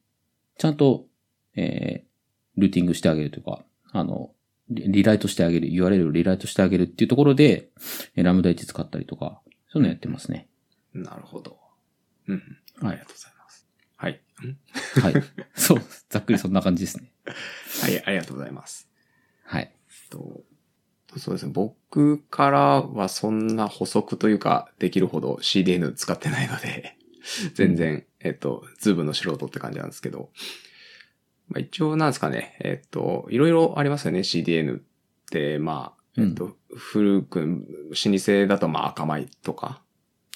[0.59, 1.07] ちゃんと、
[1.57, 2.12] えー
[2.61, 4.33] ルーティングしてあげるというか、あの、
[4.69, 7.71] リリライトしてあげる、URL をリライトしてあげるっていうところで、
[8.15, 10.49] えーラムダ1使ったりとか、そういうのやってますね。
[10.93, 11.62] なるほど。
[12.28, 12.88] うんうん。
[12.88, 13.66] ありがとうございます。
[13.96, 14.20] はい。
[14.44, 15.14] んはい。
[15.54, 17.12] そう、ざっくりそんな感じですね。
[17.82, 18.88] はい、ありがとうございます。
[19.44, 19.72] はい。
[20.11, 20.44] と
[21.18, 21.52] そうですね。
[21.52, 26.96] 僕からはそんな補足というか、できるほど CDN 使ってないので、
[27.54, 30.30] 全然、えっと、ズームの素人って感じなんですけど、
[31.48, 34.82] まあ、一応なんですかね、えっと、いろいろありますよね、CDN っ
[35.30, 37.40] て、まあ、えっと、古く、
[37.90, 39.82] 老舗だとまあ赤米とか、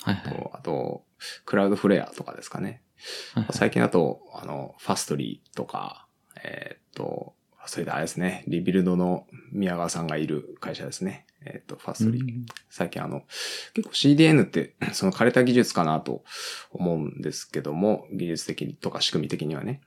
[0.03, 0.35] はいはい。
[0.35, 1.05] とあと、
[1.45, 2.83] クラウドフレアとかですかね。
[3.51, 6.07] 最近だと、あの、ファストリーとか、
[6.43, 7.35] えーっと、
[7.67, 11.27] それであれですね、リビルドの宮川さんがいる会社ですね。
[11.45, 12.25] えーっと、ファストリー。
[12.71, 13.23] 最近あの、
[13.75, 16.25] 結構 CDN って その枯れた技術かなと
[16.71, 19.81] 思うんですけども、技術的にとか仕組み的にはね。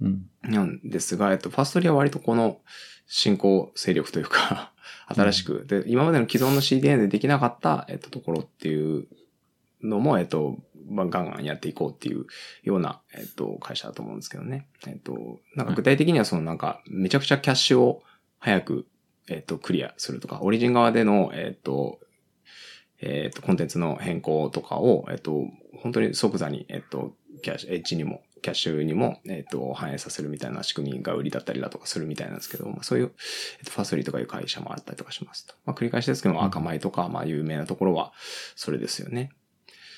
[0.00, 0.26] うん。
[0.42, 2.60] なんですが、えっと、ファストリーは割とこの
[3.06, 4.72] 進行勢力というか、
[5.06, 9.06] 新しく、で、今までの既存の CDN でできなかった、えっと、ところっていう
[9.82, 10.58] のも、えっと、
[10.90, 12.26] まあ、ガンガンやっていこうっていう
[12.62, 14.66] ような、えっと、会社だと思うんですけどね。
[14.86, 18.02] えっと、なんか具体的にはそのなんか、めちゃくちゃキャッシュを
[18.38, 18.86] 早く、
[19.28, 22.00] えっと、クリアするとか、オリジン側での、えっと、
[23.00, 25.46] えっと、コンテンツの変更とかを、えっと、
[25.82, 33.12] 本当に即座に、えっと、キャッシュ、エッジにも、キャッシュにも、えっと、反映させるみたいな仕組みが売りだったりだとかするみたいなんですけど、まあ、そういう、
[33.58, 35.54] えっと、ファスリーとかいう会社もあったりとかしますと。
[35.64, 38.12] まあ、繰り返しですけど、赤米とか、まあ、有名なところは、
[38.56, 39.30] それですよね。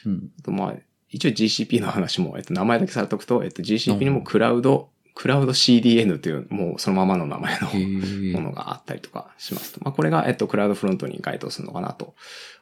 [0.06, 0.30] うん。
[0.38, 0.74] あとまあ、
[1.08, 9.80] 一応 GCP の話も、えっと、名前だけされておくと、えっと、GCP にもクラウド、クラウド CDN という、もうそのままの名前のものがあったりとかしますと。
[9.84, 12.14] まあ、これが、えっと、クラウドフロントに該当するのかなと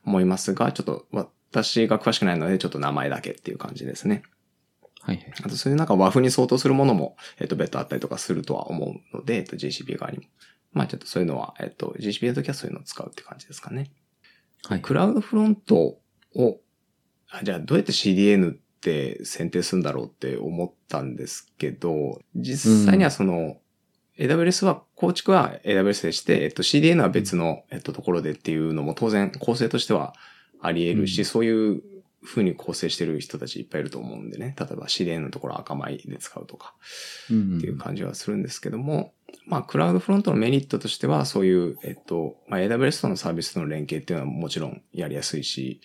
[0.05, 1.07] 思いますが、ちょっと
[1.53, 4.23] 私が詳しくないので、ちょっと名前だけっていう感じですね。
[5.03, 5.33] はいはい。
[5.45, 10.25] あと、そういうなんか和風に相当するものも、えっと、別途あったりとかするとは思うので、えっと、GCP 側にも。
[10.73, 13.91] まあ、ちょっとそういうのは、えっと、GCP の時はそういうのを使うって感じですかね。
[14.65, 14.81] はい。
[14.81, 15.99] クラウドフロント
[16.35, 16.61] を、
[17.31, 23.59] あじゃあどうやって CDN って選定するんだろうって思ったんですけど、実際にはその、
[24.19, 30.15] AWS は、構築は AWS でして、えっと、CDN は別の、えっと、ところでっていうのも当然構成としては
[30.61, 31.83] あり得るし、うんそういう
[32.23, 34.55] 風に構成してる人たちいっぱいいると思うんでね。
[34.59, 36.75] 例えば CDN のところ赤米で使うとか。
[37.31, 39.15] うんっていう感じはするんですけども、
[39.47, 45.81] まあ、クラウドフロントのメリットとしては、そういう、えっと、まあ、AWS とのサービスとの連携っていうのはもちろんやりやすいし、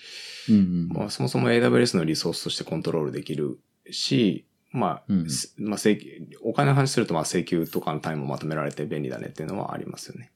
[0.50, 0.88] うんうん。
[0.90, 6.10] まあ、そもそも AWS のリソースとしてコントロールできるし、まあ、うんすまあ、請求
[6.44, 10.32] お金の話すると、まあ、請求とかのタイムもまとめられて便利だねっていうのはありますよね。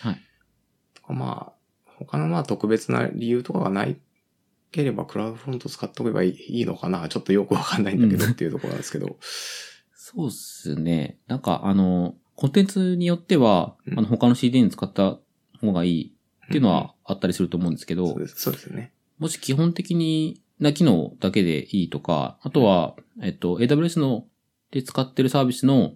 [0.00, 0.20] はい。
[1.08, 3.96] まあ、他のまあ、特別な理由とかがない
[4.72, 9.16] ければ、クラウドフロント使っておけばいいいいのかなちょっとよくわかんないんだけどうんっていうところなんですけど。
[9.94, 11.18] そうっすね。
[11.26, 13.98] なんか、あの、コンテンツによっては、うん。
[13.98, 15.18] あの、他の CDN 使った
[15.60, 16.14] 方がいい
[16.46, 18.92] っていうのはあったりすると思うんですけど、そうです、そうですよね。
[19.18, 24.26] もし基本的にな機能だけでいいとか、あとは、えっと、AWS の
[24.70, 25.94] で使ってるサービスの、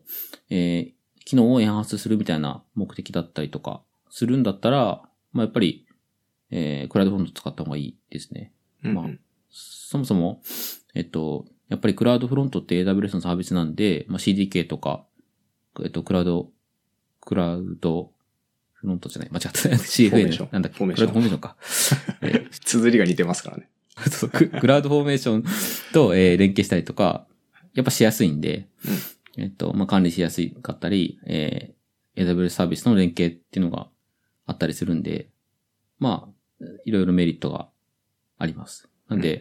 [0.49, 5.87] えー機能をエンハンスするみたいな目的だったりとかするんだったら、まあ、やっぱり、
[6.51, 8.53] えークラウドフロント使った方がいいですね。
[8.81, 9.21] まあうん。
[9.51, 10.43] そもそも、
[10.95, 15.05] えっと、やっぱりクラウドフロントって AWS のサービスなんで、まあ、CDK とか、
[15.85, 16.51] えっと、クラウド、
[17.21, 19.51] CloudFront じゃない、間違った。
[19.61, 20.79] フォーメーショ CFN ンなんだっけ？
[20.79, 21.57] フォーメーションクラウドフォーメーションか。
[22.23, 23.69] えー綴りが似てますからね。
[24.33, 25.45] ク CloudFormation
[25.93, 27.27] と、えー連携したりとか、
[27.75, 28.67] やっぱしやすいんで、
[29.37, 31.81] えっと、まあ、管理しやすかったり、えー
[32.17, 33.89] AWS サービスの連携っていうのが
[34.45, 35.31] あったりするんで、
[36.01, 36.29] ま
[36.61, 37.69] あ、いろいろメリットが
[38.37, 38.89] あります。
[39.09, 39.41] なんで、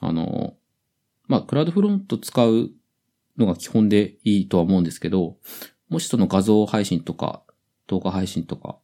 [0.00, 0.56] あの、
[1.26, 2.70] まあ、クラウドフロント使う
[3.38, 5.36] のが基本でいいとは思うんですけど、
[5.88, 7.42] もしその画像配信とか、
[7.86, 8.78] 動画配信とか、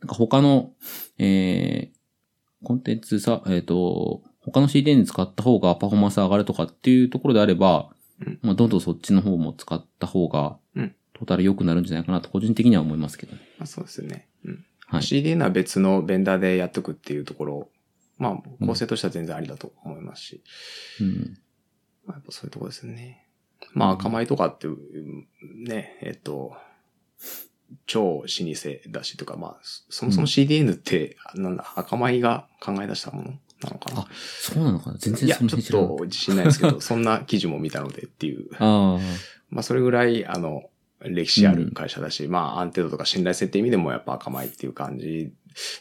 [0.00, 0.72] なんか他の、
[1.18, 7.90] えー、コンテンツさ、えっ、と、他の CDN に使った方がパフォーマンス上がるとかっていうところであれば、
[8.20, 13.40] うんまあ、どんどんそっちの方も使った方がうん、トータル良くなるんじゃないかなと個人的には思いますけどね。
[13.58, 14.28] まあ、そうですよね。
[14.44, 14.64] うん。
[14.86, 15.02] はい。
[15.02, 17.68] CDN は別のベンダーでやっとくっていうところ、
[18.18, 20.44] まあ、構成としては全然ありだと思いますし、
[21.00, 21.38] うん。
[22.06, 23.25] まあ、やっぱそういうところですよね。
[23.72, 25.26] まあ、赤米とかって、うん
[25.64, 26.56] ね、えっと、
[27.86, 28.26] 超老舗
[28.90, 33.28] だしとか、まあ、そもそも CDN って、なんだ、赤米が考え出したもの
[33.62, 34.06] なのかなあ、
[34.40, 34.98] そうなのかな？
[34.98, 38.50] 全いや、然そのちょっと自信ないですけど、 そんな記事も見たのでっていう。
[38.50, 38.64] た。
[38.64, 39.00] ああ。
[39.50, 45.32] まあ、それぐらい、あの、歴史ある会社だし、まあ、安定度とか信頼性って意味でもやっぱ赤米っていう感じ。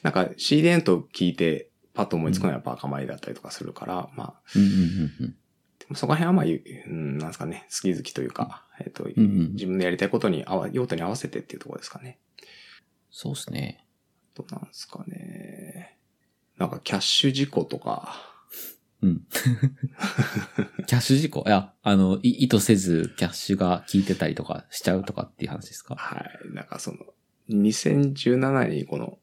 [0.03, 4.79] なんか CDN と聞いて、パッと思いつくのはやっぱ赤米だったりとかするから、まあ、うんうんうん
[5.21, 5.35] うん。
[5.93, 12.19] そこら辺はまあ、ゆうん、なんですかね、好き好きというか、えっ、と、んうん自分でやりたいことに合わ、用途に合わせてっていうところですかね。
[13.12, 13.86] そうですね。
[14.34, 15.98] どうなんですかね。
[16.58, 18.36] なんかキャッシュ事故とか、
[19.02, 19.21] うん。
[20.88, 21.43] キャッシュ事故？
[21.45, 25.95] いや、あの、い意図せずキャッシュが効いてたりとかしちゃうとかっていう話ですか？
[25.95, 26.98] はい、なんかその、
[27.50, 29.19] 2017年にこの、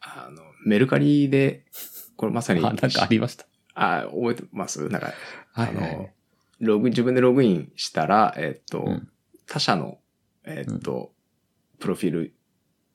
[0.00, 1.66] あの、メルカリで、
[2.16, 3.46] これまさに、あ、なんかありました。
[3.74, 4.88] あ、覚えてます？
[4.88, 5.12] なんか、
[5.52, 6.12] はい、あの、はい。
[6.60, 9.08] ログ、自分でログインしたら、えっと、うん
[9.46, 9.98] 他社の、
[10.44, 11.12] えっと、
[11.78, 12.34] プロフィール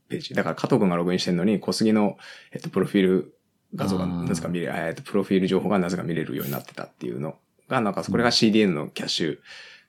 [0.08, 0.34] ページ。
[0.34, 2.18] だから加藤くんがログインしてるのに、小杉の、
[2.52, 3.38] えっと、プロフィール
[3.76, 7.38] 画像がなぜか見れる、えっと、プロフィール情報がなぜか見れるようになってたっていうの
[7.68, 9.38] が、なんかこれが CDN のキャッシュ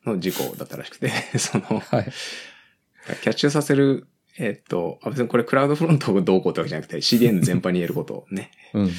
[0.04, 2.12] の事項だったらしくて、 その、はい。
[3.22, 8.50] キャッシュさせる、えっと、あ別にこれクラウドフロントをどうこうってわけじゃなくて、CDN 全般に言えることをね。
[8.72, 8.90] うんうん。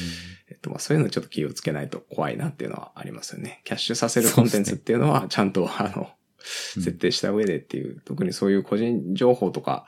[0.50, 3.62] えっと、まあそういうのちょっと気をつけないと怖いなっていうのはありますよね。
[3.64, 6.08] キャッシュさせるコンテンツっていうのは、ちゃんと、あの、うん
[6.42, 9.86] 設定した上でっていう、特にそういう個人情報とか、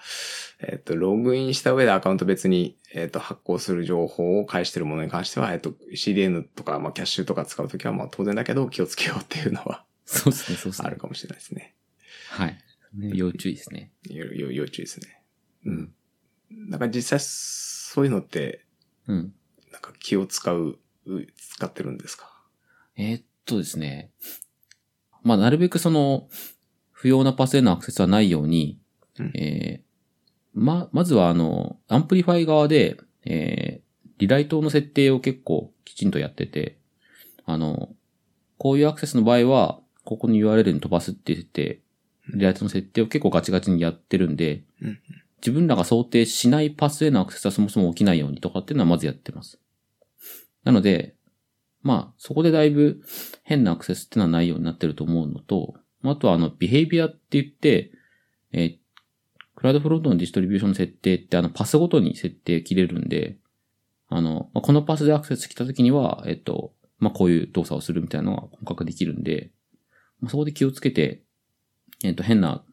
[0.60, 10.88] えっと、ログインした上でアカウント別に、えっと、発行する情報を返してるものに関しては、えっと、CDN とか、まあ、キャッシュとか使うときは、まあ、当然だけど、気をつけようっていうのは、そうですね、そうですね。
[10.88, 11.76] あるかもしれないですね。
[12.30, 12.58] はい。
[12.96, 13.92] ね要注意ですね。
[14.10, 15.21] 要注意ですね。
[15.66, 15.94] うん。
[16.50, 18.66] なんか実際、そういうのって、
[19.08, 19.34] うん。
[19.72, 22.32] なんか気を使う、う使ってるんですか？
[22.96, 24.12] えーっとですね。
[25.24, 26.28] まあ、なるべくその、
[26.92, 28.80] 不要なパスへのアクセスはないように、
[29.20, 29.92] うんえー
[30.54, 33.82] ま、まずはあの、 Amplify 側で、えー
[34.18, 36.78] rewrite の設定を結構きちんとやってて、
[37.46, 37.90] あの、
[38.60, 41.82] こういうアクセスの場合は、ここの URL に飛ばすって言って、
[42.32, 45.00] リライトの設定を結構ガチガチにやってるんで、うん
[45.42, 49.60] 自分らが想定しないパスへのアクセスはそもそも起きないようにとかっていうのはまずやってます。
[50.64, 51.16] なので、
[51.82, 53.02] まあ、そこでだいぶ
[53.44, 55.74] 変なアクセスっていうのはないようになってると思うのと、
[56.04, 57.92] あとはあの、ビヘイビアって言って、
[58.52, 58.82] えー
[59.62, 63.38] クラウドフロントのディストリビューションの設定ってあの、パスごとに設定切れるんで、
[64.10, 69.52] あの、まあこのパスでアクセス来た時には、えっと、まあ、こういう動作をするみたいなのが本格できるんで、
[70.20, 71.22] まあ、そこで気をつけて、
[72.04, 72.64] えっと、変な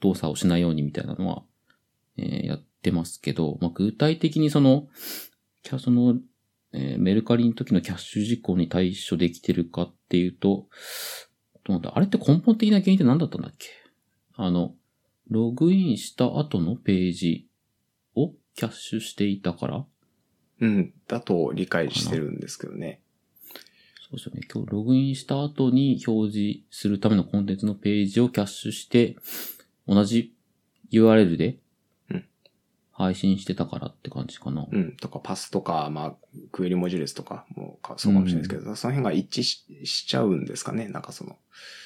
[0.00, 1.42] 動作をしないようにみたいなのは、
[2.18, 4.88] えーやってますけど、まあ、具体的にその、
[5.62, 6.16] キャその、
[6.72, 10.68] えーメルカリの時のキャッシュ事項に対処できてるかっていうと、
[11.64, 13.68] どうなんだあれって根本的な原因って何だったんだっけ？
[14.34, 14.74] あの、
[15.28, 17.48] ログインした後のページ
[18.14, 19.84] をキャッシュしていたから？
[20.60, 20.92] うん。
[21.06, 23.00] だと理解してるんですけどね。
[24.10, 24.40] そうですよね。
[24.52, 29.16] 今日ログインした後に表示するためのコンテンツのページをキャッシュして、
[29.86, 30.34] 同じ
[30.90, 31.58] URL でうん
[32.98, 34.66] 配信してたからって感じかな。
[34.68, 34.96] うん。
[34.96, 36.14] とか、パスとか、まあ、
[36.50, 40.88] クエリ文字列とかもかそうかもしれないですけど、その辺が一致ししちゃうんですかね。
[40.88, 41.36] なんかその、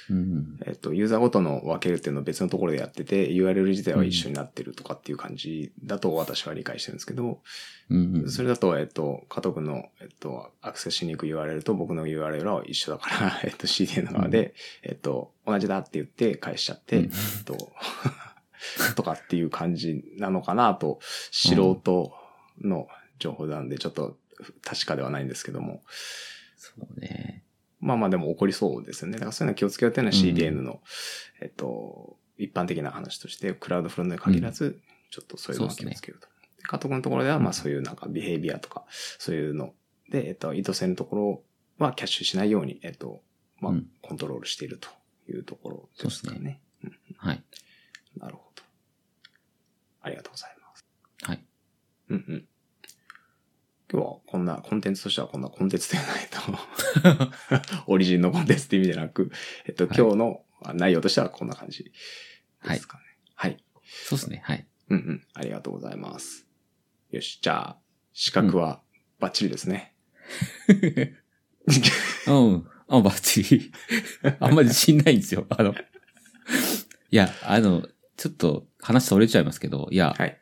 [0.08, 0.58] うん。
[0.64, 7.42] えっと、ユーザーごとの分けるっていうのを別のところでやってて、URL 自体は一緒になってるとかっていう感じだと私は理解してるんですけど、
[7.90, 8.30] うんうん。
[8.30, 17.72] それだと、えっと、加藤君の、えっと、アクセスしに行く URL と僕の URL は一緒だから、 えっと、CDN 側で、えっと、同じだって言って返しちゃって、うんえっと、
[18.96, 22.12] とかっていう感じなのかなと、素人
[22.60, 24.18] の情報なんで、ちょっと
[24.62, 25.82] 確かではないんですけども、
[26.56, 27.44] そうね。
[27.80, 29.14] まあまあでも起こりそうですよね。
[29.14, 30.80] だからそういうのは気をつけようっていうのはうん CDN の、
[31.40, 36.28] えっと、一般的な話として、クラウドフロントに限らず、ちょっとそういうのは気をつけようと。
[36.58, 38.84] で加藤君のところでは、まあそういうなんかビヘイビアとか、
[39.18, 39.74] そういうの
[40.10, 41.42] で、えっと、意図せぬところ
[41.84, 43.22] はキャッシュしないように、えっと、
[43.60, 44.88] まあうん、コントロールしていると
[45.28, 46.60] いうところですかそうね。
[47.16, 47.42] はい。
[48.16, 48.62] なるほど。
[50.02, 50.84] ありがとうございます。
[51.22, 51.44] はい。
[52.10, 52.48] うんうん。
[53.90, 57.82] 今日はこんな、コンテンツとしてはこんなコンテンツではないと。
[57.92, 59.30] オリジンのコンテンツって意味じゃなく、
[59.66, 60.44] えっと、はい今日の
[60.74, 61.92] 内容としてはこんな感じ
[62.64, 63.04] ですかね。
[63.34, 63.62] はい。
[63.84, 64.42] そうですね。
[64.44, 64.66] はい。
[64.88, 65.26] うんうん。
[65.34, 66.46] ありがとうございます。
[67.10, 67.40] よし。
[67.42, 67.78] じゃあ、
[68.12, 68.82] 資格は
[69.18, 69.94] バッチリですね。
[72.26, 72.66] うん。
[72.88, 73.72] あ、バッチリ。
[74.40, 75.46] あんまり自信ないんですよ。
[75.50, 75.74] あの、
[77.10, 77.86] いや、あの、
[78.22, 80.38] ちょっと話それちゃいますけど、いや、はい。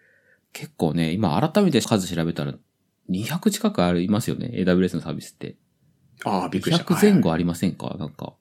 [0.52, 2.52] 結構ね、今改めて数調べたら、
[3.08, 4.50] 200近くありますよね。
[4.52, 5.56] AWS のサービスって。
[6.26, 6.84] ああ、びっくりした。
[6.84, 8.34] 200前後はありませんか、なんか。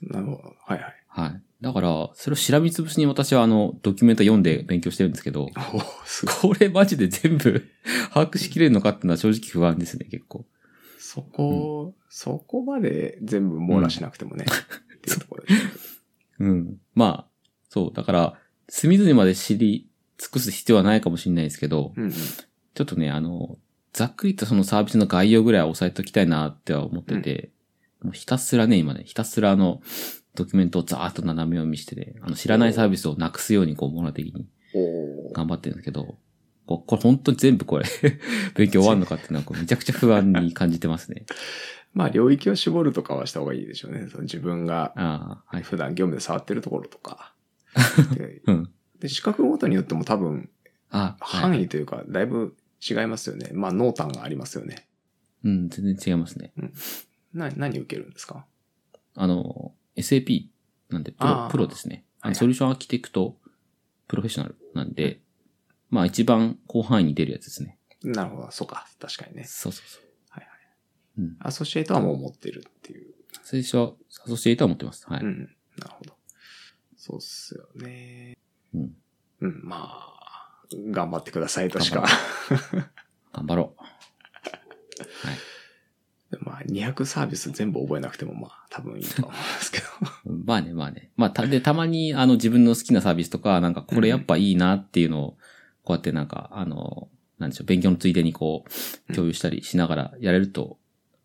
[0.00, 0.54] いはいなるほど。
[0.64, 0.94] はいはい。
[1.08, 1.42] はい。
[1.60, 5.48] だから、それをしらみつぶしに私はあの、ドキュメント読んで勉強してるんですけど。
[6.40, 7.66] これマジで全部
[8.14, 10.46] 把握しきれるのかっていうのは正直不安ですね、結構。
[11.00, 14.44] そこ、そこまで全部網羅しなくてもね。
[14.98, 15.70] っていうところですね
[16.46, 16.76] うん。
[16.94, 17.28] まあ、
[17.68, 17.92] そう。
[17.92, 22.12] だから、隅々まで知り尽くす必要はないかもしれないですけど、うんうん。
[22.12, 23.58] ちょっとね、あの、
[23.92, 27.50] ざっくりとそのサービスの概要ぐらいは押さえておきたいなっては思ってて、
[28.02, 29.80] もうひたすらね、今ね、ひたすらあの、
[30.34, 34.46] ドキュメントをザーッと斜め読みしてね、あの、知らないサービスをなくすようにこう、モラ的に
[35.32, 36.16] 頑張ってるんですけど、
[36.66, 37.86] ここれ本当に全部これ、
[38.54, 41.24] 勉強終わるのかっていうのはめちゃくちゃ不安に感じてますね。
[41.94, 44.06] まあ、領域を絞るとかはした方がいいでしょうね。
[44.10, 45.42] その自分が。
[45.62, 47.34] 普段業務で触ってるところとか。
[48.14, 48.70] で うん。
[49.00, 50.50] で、資格ごとによっても多分、
[50.90, 52.56] 範囲というか、だいぶ
[52.88, 53.50] 違いますよね。
[53.52, 54.88] まあ、濃淡がありますよね。
[55.44, 56.52] うん、全然違いますね。
[57.32, 58.46] な、何受けるんですか？
[59.14, 60.46] あの、SAP
[60.88, 62.04] なんで、プロプロですね。
[62.20, 63.38] あはいはいのソリューションアーキテクト
[64.08, 65.20] プロフェッショナルなんで、
[65.90, 67.78] まあ一番広範囲に出るやつですね。
[68.02, 68.50] なるほど。
[68.50, 68.88] そうか。
[68.98, 69.44] 確かにね。
[69.44, 70.02] そうそうそう。
[70.30, 70.58] はいはい。
[71.18, 71.36] うん。
[71.38, 73.92] アソシエイトはもう持ってるっていう最初は
[74.28, 75.04] 誘していたと思ってます。
[75.08, 75.22] はい。
[75.22, 75.38] うん。
[75.78, 76.17] なるほど。
[77.08, 78.36] そうっすよね。
[78.74, 78.94] うん。
[79.40, 82.06] うん、まあ、頑張ってくださいとしか。
[83.32, 83.82] 頑張ろう。
[85.26, 85.38] はい。
[86.40, 89.86] まあ、200サービス全部覚えなくてもまあ、多分いいと思うんですけど。
[90.44, 91.10] まあね、まあね。
[91.16, 95.38] まあ、た、で、たまに、あの、自分の好きなサービスとか、なんか、これやっぱいいなっていうのを、
[95.84, 98.66] こうやってなんか、あの、なんでしょう、勉強のついでにこ
[99.08, 100.78] う、共有したりしながらやれると、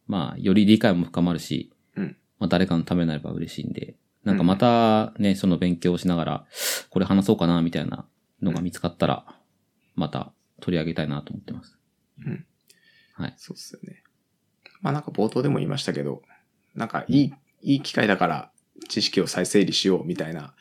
[0.07, 6.45] まあ、より理解も深まるし、うんまあ、誰かのためになれば嬉しいんで、なんかまたね、その勉強をしながら、
[6.89, 8.05] これ話そうかな、みたいな
[8.41, 9.25] のが見つかったら、
[9.95, 11.77] また取り上げたいなと思ってます。
[12.25, 12.45] うん。
[13.15, 13.33] はい。
[13.37, 14.03] そうっすよね。
[14.81, 16.21] まあなんか冒頭でも言いましたけど、
[16.75, 18.51] なんかいい、いい機会だから
[18.89, 20.53] 知識を再整理しようみたいな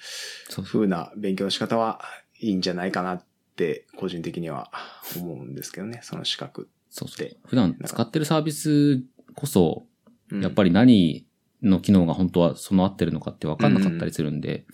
[0.48, 0.64] そう。
[0.64, 2.02] 風な勉強の仕方は
[2.38, 3.24] いいんじゃないかなっ
[3.56, 4.70] て個人的には
[5.16, 6.68] 思うんですけどね、その資格。
[6.90, 7.36] そうそうで。
[7.46, 9.02] 普段使ってるサービス
[9.34, 9.86] こそ、
[10.30, 11.26] やっぱり、り何
[11.62, 14.64] の機能が本当は備わってるのかって分かんなかったりするんで、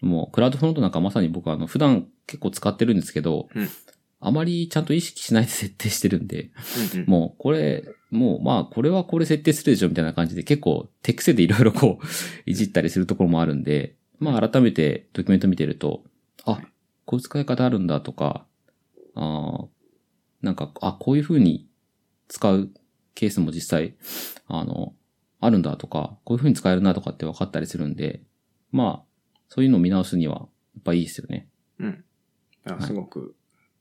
[0.00, 3.68] もうクラウドフロントなんかまさに僕はあの普段結構使ってるんですけど、うん。
[4.22, 6.50] あまりちゃんと意識しないで設定してるんで、
[6.94, 7.06] うんうん。
[7.08, 12.06] もうこれ、もうまあこれはこれ設定するでしょみたいな感じで結構手癖でいろいろこう
[12.44, 16.02] いじったりするところもあるんで、まあ改めてドキュメント見てると、
[16.44, 16.60] あ、
[17.06, 18.46] こういう使い方あるんだとか、
[19.14, 19.68] あー
[20.42, 21.68] なんか、あ、こういう風に
[22.28, 22.70] 使う
[23.14, 23.94] ケースも実際、
[24.46, 24.94] あの、
[25.40, 28.22] あるんだとか、こういう風に使えるなとかって分かったりするんで、
[28.70, 30.34] まあ、そういうのを見直すには、
[30.74, 31.48] やっぱいいですよね。
[31.78, 32.04] うん。
[32.80, 33.34] すごく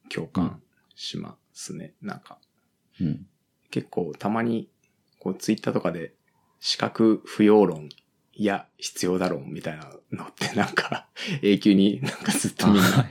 [0.10, 0.62] 共感
[0.96, 1.94] しますね。
[2.02, 2.40] なんか、
[3.00, 3.28] うん。
[3.70, 4.70] 結構たまに、
[5.20, 6.14] こうツイッターとかで、
[6.60, 7.90] 資格不要論、
[8.34, 11.08] いや、必要だろうみたいなのってなんか、
[11.44, 13.06] 永久になんかずっとみんな、はいはい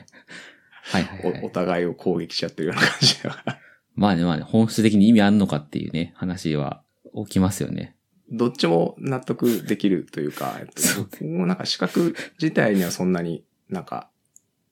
[0.82, 1.52] はい、はおおい。
[1.52, 3.60] 互いを攻撃しちゃってるような感じだから。
[3.94, 6.82] まあね、まあね、本質的に意味あんのかっていうね、話は
[7.26, 7.97] 起きますよね。
[8.30, 14.10] どっちも納得できるというか、えっとそうなんか資格自体にはそんなになんか、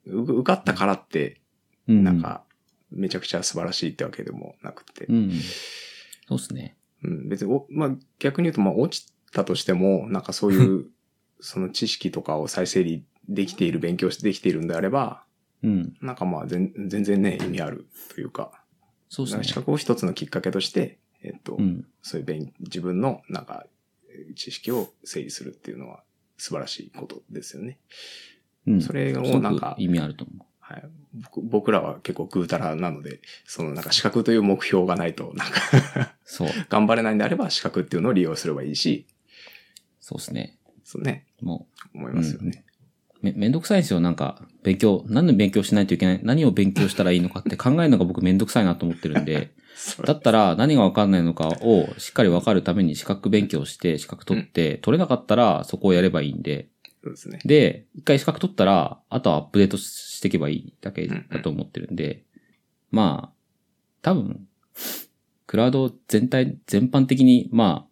[0.07, 1.40] う受かったからって、
[1.88, 2.05] うん。
[2.05, 2.45] なんか、
[2.90, 5.33] めちゃくちゃ素晴らしいってわけでもなくて、うん。
[6.29, 6.77] そうっすね。
[7.03, 10.87] うん、別にお、まあ逆に言うと、まあ落ちたとしても、なんかそういう、
[11.40, 15.25] その知識とかを再整理できている、勉強してできているんであれば、
[15.62, 15.97] うん。
[16.01, 18.62] なんかまあ全全然ね、意味あるというか、
[19.09, 19.55] そうっすね資。
[19.55, 21.87] 格を一つのきっかけとして、えっと、うん。
[22.02, 23.66] そういう勉自分のなんか
[24.11, 26.02] えー知識を整理するっていうのは
[26.38, 27.79] 素晴らしいことですよね。
[28.66, 28.81] うん。
[28.81, 30.83] それをなんか意味あると思はい、
[31.14, 35.61] 僕僕らは結構ぐうたらなので、そのなんか資格という目標がないと、なんか
[35.96, 36.09] う。
[36.24, 36.48] そう。
[36.68, 39.07] 頑張れないんであれば資格っていうのを利用すればいいし、
[40.00, 40.59] そうっすね。
[40.83, 42.64] そうね、も思いますよね。
[42.76, 42.76] う、
[43.27, 44.01] め、めんどくさいんですよ。
[44.01, 49.51] なんか、勉強、何の勉強しないといけない、何を勉強したらいいのかって考えるのが僕めんどくさいなと思ってるんで、
[50.05, 56.69] だったら何がわかんないのかをしっかりわかるために資格勉強して、資格取って、取れなかったらそこをやればいいんで、
[57.03, 57.41] そうですね。
[57.45, 62.25] で、一回資格取ったら、あとはアップデートしていけばいいだけだと思ってるんで、
[62.91, 63.37] まあ、
[64.03, 64.47] 多分、
[65.47, 67.87] クラウド全体、全般的に、ま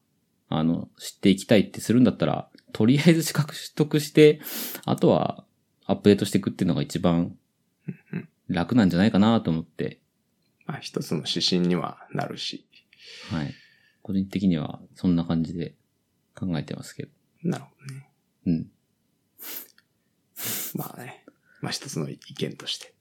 [0.49, 4.41] あ、あの、知っていきたいってするんだったら、とりあえず資格取得して、
[4.85, 5.45] あとは
[5.87, 7.37] アップデートしていくっていうのが一番
[8.13, 10.01] うん楽なんじゃないかなと思って、
[10.67, 12.67] まあ一つの指針にはなるし、
[13.31, 13.55] はい。
[14.03, 15.75] 個人的にはそんな感じで
[16.35, 17.13] 考えてますけど。
[17.45, 18.11] なるほどね。
[18.47, 18.67] うん。
[20.75, 21.25] まあね、
[21.61, 22.93] まあ一つの意見として、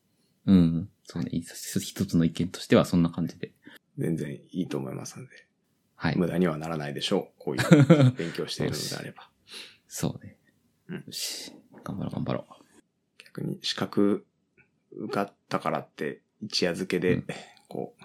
[0.46, 0.90] うん。
[1.06, 1.30] そうね。
[1.32, 3.52] 一一つの意見としてはそんな感じで。
[3.98, 5.32] 全然いいと思いますので、
[5.96, 6.18] はい。
[6.18, 7.40] 無駄にはならないでしょう。
[7.40, 9.33] こういう 勉強しているのであれば。
[9.96, 10.36] そうね。
[10.88, 11.54] うんよし。
[11.84, 12.46] 頑張ろう頑張ろ
[13.24, 14.26] 逆に資格
[14.92, 17.26] 受かったからって一夜漬けで、うん
[17.68, 18.04] こう、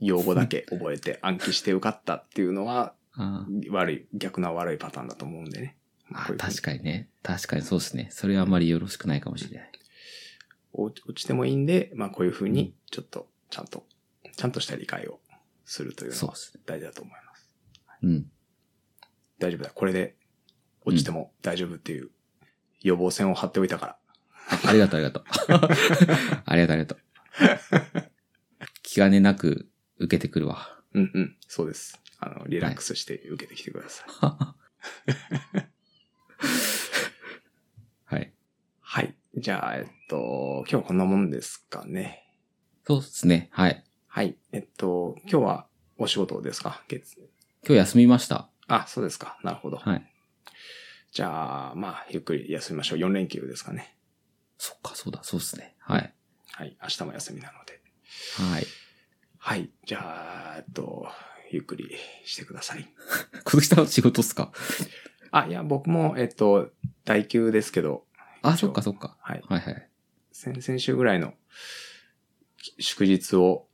[0.00, 2.94] 用語だけ覚えて暗記して受かったっていうのは
[3.70, 5.76] 悪い、逆な悪いパターンだと思うんでね。
[6.12, 7.08] あ確かにね。
[7.22, 8.08] 確かにそうですね。
[8.10, 9.70] それはあまりよろしくないかもしれない。
[10.72, 13.84] 落落ちてもいいんで、まあこういうふうにちょっとちゃんと、
[14.36, 15.20] ちゃんとした理解を
[15.64, 16.62] するというのはそうですね。
[16.66, 17.56] 大事だと思います。
[18.02, 18.26] うん。
[19.38, 19.70] 大丈夫だ。
[19.70, 20.16] これで
[20.84, 22.10] 落ちても大丈夫っていう
[22.82, 23.96] 予防線を張っておいたから。
[24.52, 25.24] あありがとうありがとう。
[26.46, 26.98] ありがとう ありがとう。
[28.82, 30.80] 気兼ねなく受けてくるわ。
[30.94, 31.36] うんうん。
[31.46, 32.00] そうです。
[32.18, 34.10] あの、リラックスして受けてきてください。
[38.04, 38.32] はい。
[38.80, 39.14] はい。
[39.36, 42.26] じゃあ、えっと、今日はこんなもんですかね。
[42.86, 43.48] そうですね。
[43.52, 43.84] はい。
[44.08, 44.36] はい。
[44.52, 46.82] えっと、今日はお仕事ですか？
[46.88, 47.16] 月。
[47.62, 48.48] 今日休みました。
[48.66, 49.38] あ、そうですか。
[49.44, 49.76] なるほど。
[49.76, 50.09] はい。
[51.12, 52.98] じゃあ、まあ、ゆっくり休みましょう。
[53.00, 53.96] 4連休ですかね。
[54.58, 55.74] そっか、そうだ、そうですね。
[55.80, 56.14] はい。
[56.52, 56.76] はい。
[56.82, 57.80] 明日も休みなので。
[58.52, 58.66] はい。
[59.38, 59.70] はい。
[59.86, 61.08] じゃあ、えっと、
[61.50, 61.90] ゆっくり
[62.24, 62.86] してください。
[63.44, 64.52] 小さん仕事っすか？
[65.32, 66.70] あ、いや、僕も、えっと、
[67.04, 68.06] 代休ですけど、
[68.42, 69.16] あ、そっかそっか。
[69.20, 69.42] はい。
[69.48, 69.88] はいはい。
[70.32, 71.34] 先々週ぐらいの
[72.78, 73.66] 祝日を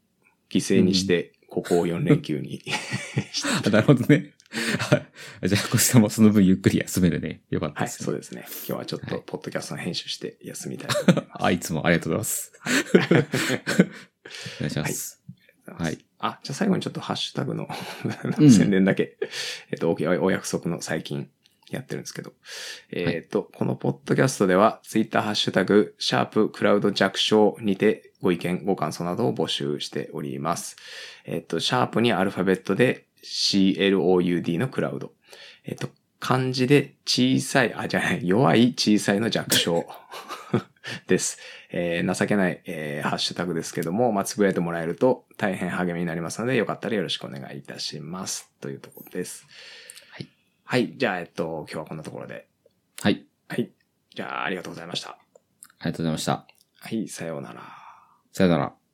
[0.48, 2.62] 犠牲にして、ここを4連休に
[3.66, 4.34] あなるほどね。
[4.50, 5.06] はい。
[5.48, 7.42] じゃあ、小さんもその分ゆっくり休めるね。
[7.50, 8.04] よかったはい、です、ね。
[8.04, 8.46] そうですね。
[8.68, 11.28] 今日はちょっと、はいポッドキャストの編集して休みたいと思います。
[11.44, 12.52] あ、いつもありがとうございます。
[14.58, 15.22] お願いします。
[15.66, 15.98] はい。
[16.18, 17.68] あ、じゃあ最後にちょっとハッシュタグの
[18.38, 19.16] うん宣伝だけ、
[19.70, 21.28] えっと、おお約束の最近
[21.70, 22.32] やってるんですけど、
[22.90, 30.76] えっと、このポッドキャストでは、ツイッターハッシュタグ、シャープクラウド弱小にてご意見、ご感想などを募集しております。
[31.24, 35.12] えっと、シャープにアルファベットで CLOUD のクラウド。
[35.64, 35.88] えっと、
[36.20, 39.86] 漢字で小さい、あ、じゃない、弱い小さいの弱小
[41.08, 41.38] です。
[41.70, 48.50] えー情けない、えーハッシュタグですけども、まあ、つぶやいてもらえると大変励みになりますので、よかったらよろしくお願いいたします。
[48.60, 49.46] というところです。
[50.10, 50.28] はい。
[50.64, 50.94] はい。
[50.96, 52.46] じゃあ、えっと、今日はこんなところで。
[53.02, 53.26] はい。
[53.48, 53.70] はい。
[54.14, 55.10] じゃあ、ありがとうございました。
[55.10, 55.18] あ
[55.84, 56.46] りがとうございました。
[56.80, 57.62] はい、さようなら。
[58.32, 58.85] さよなら。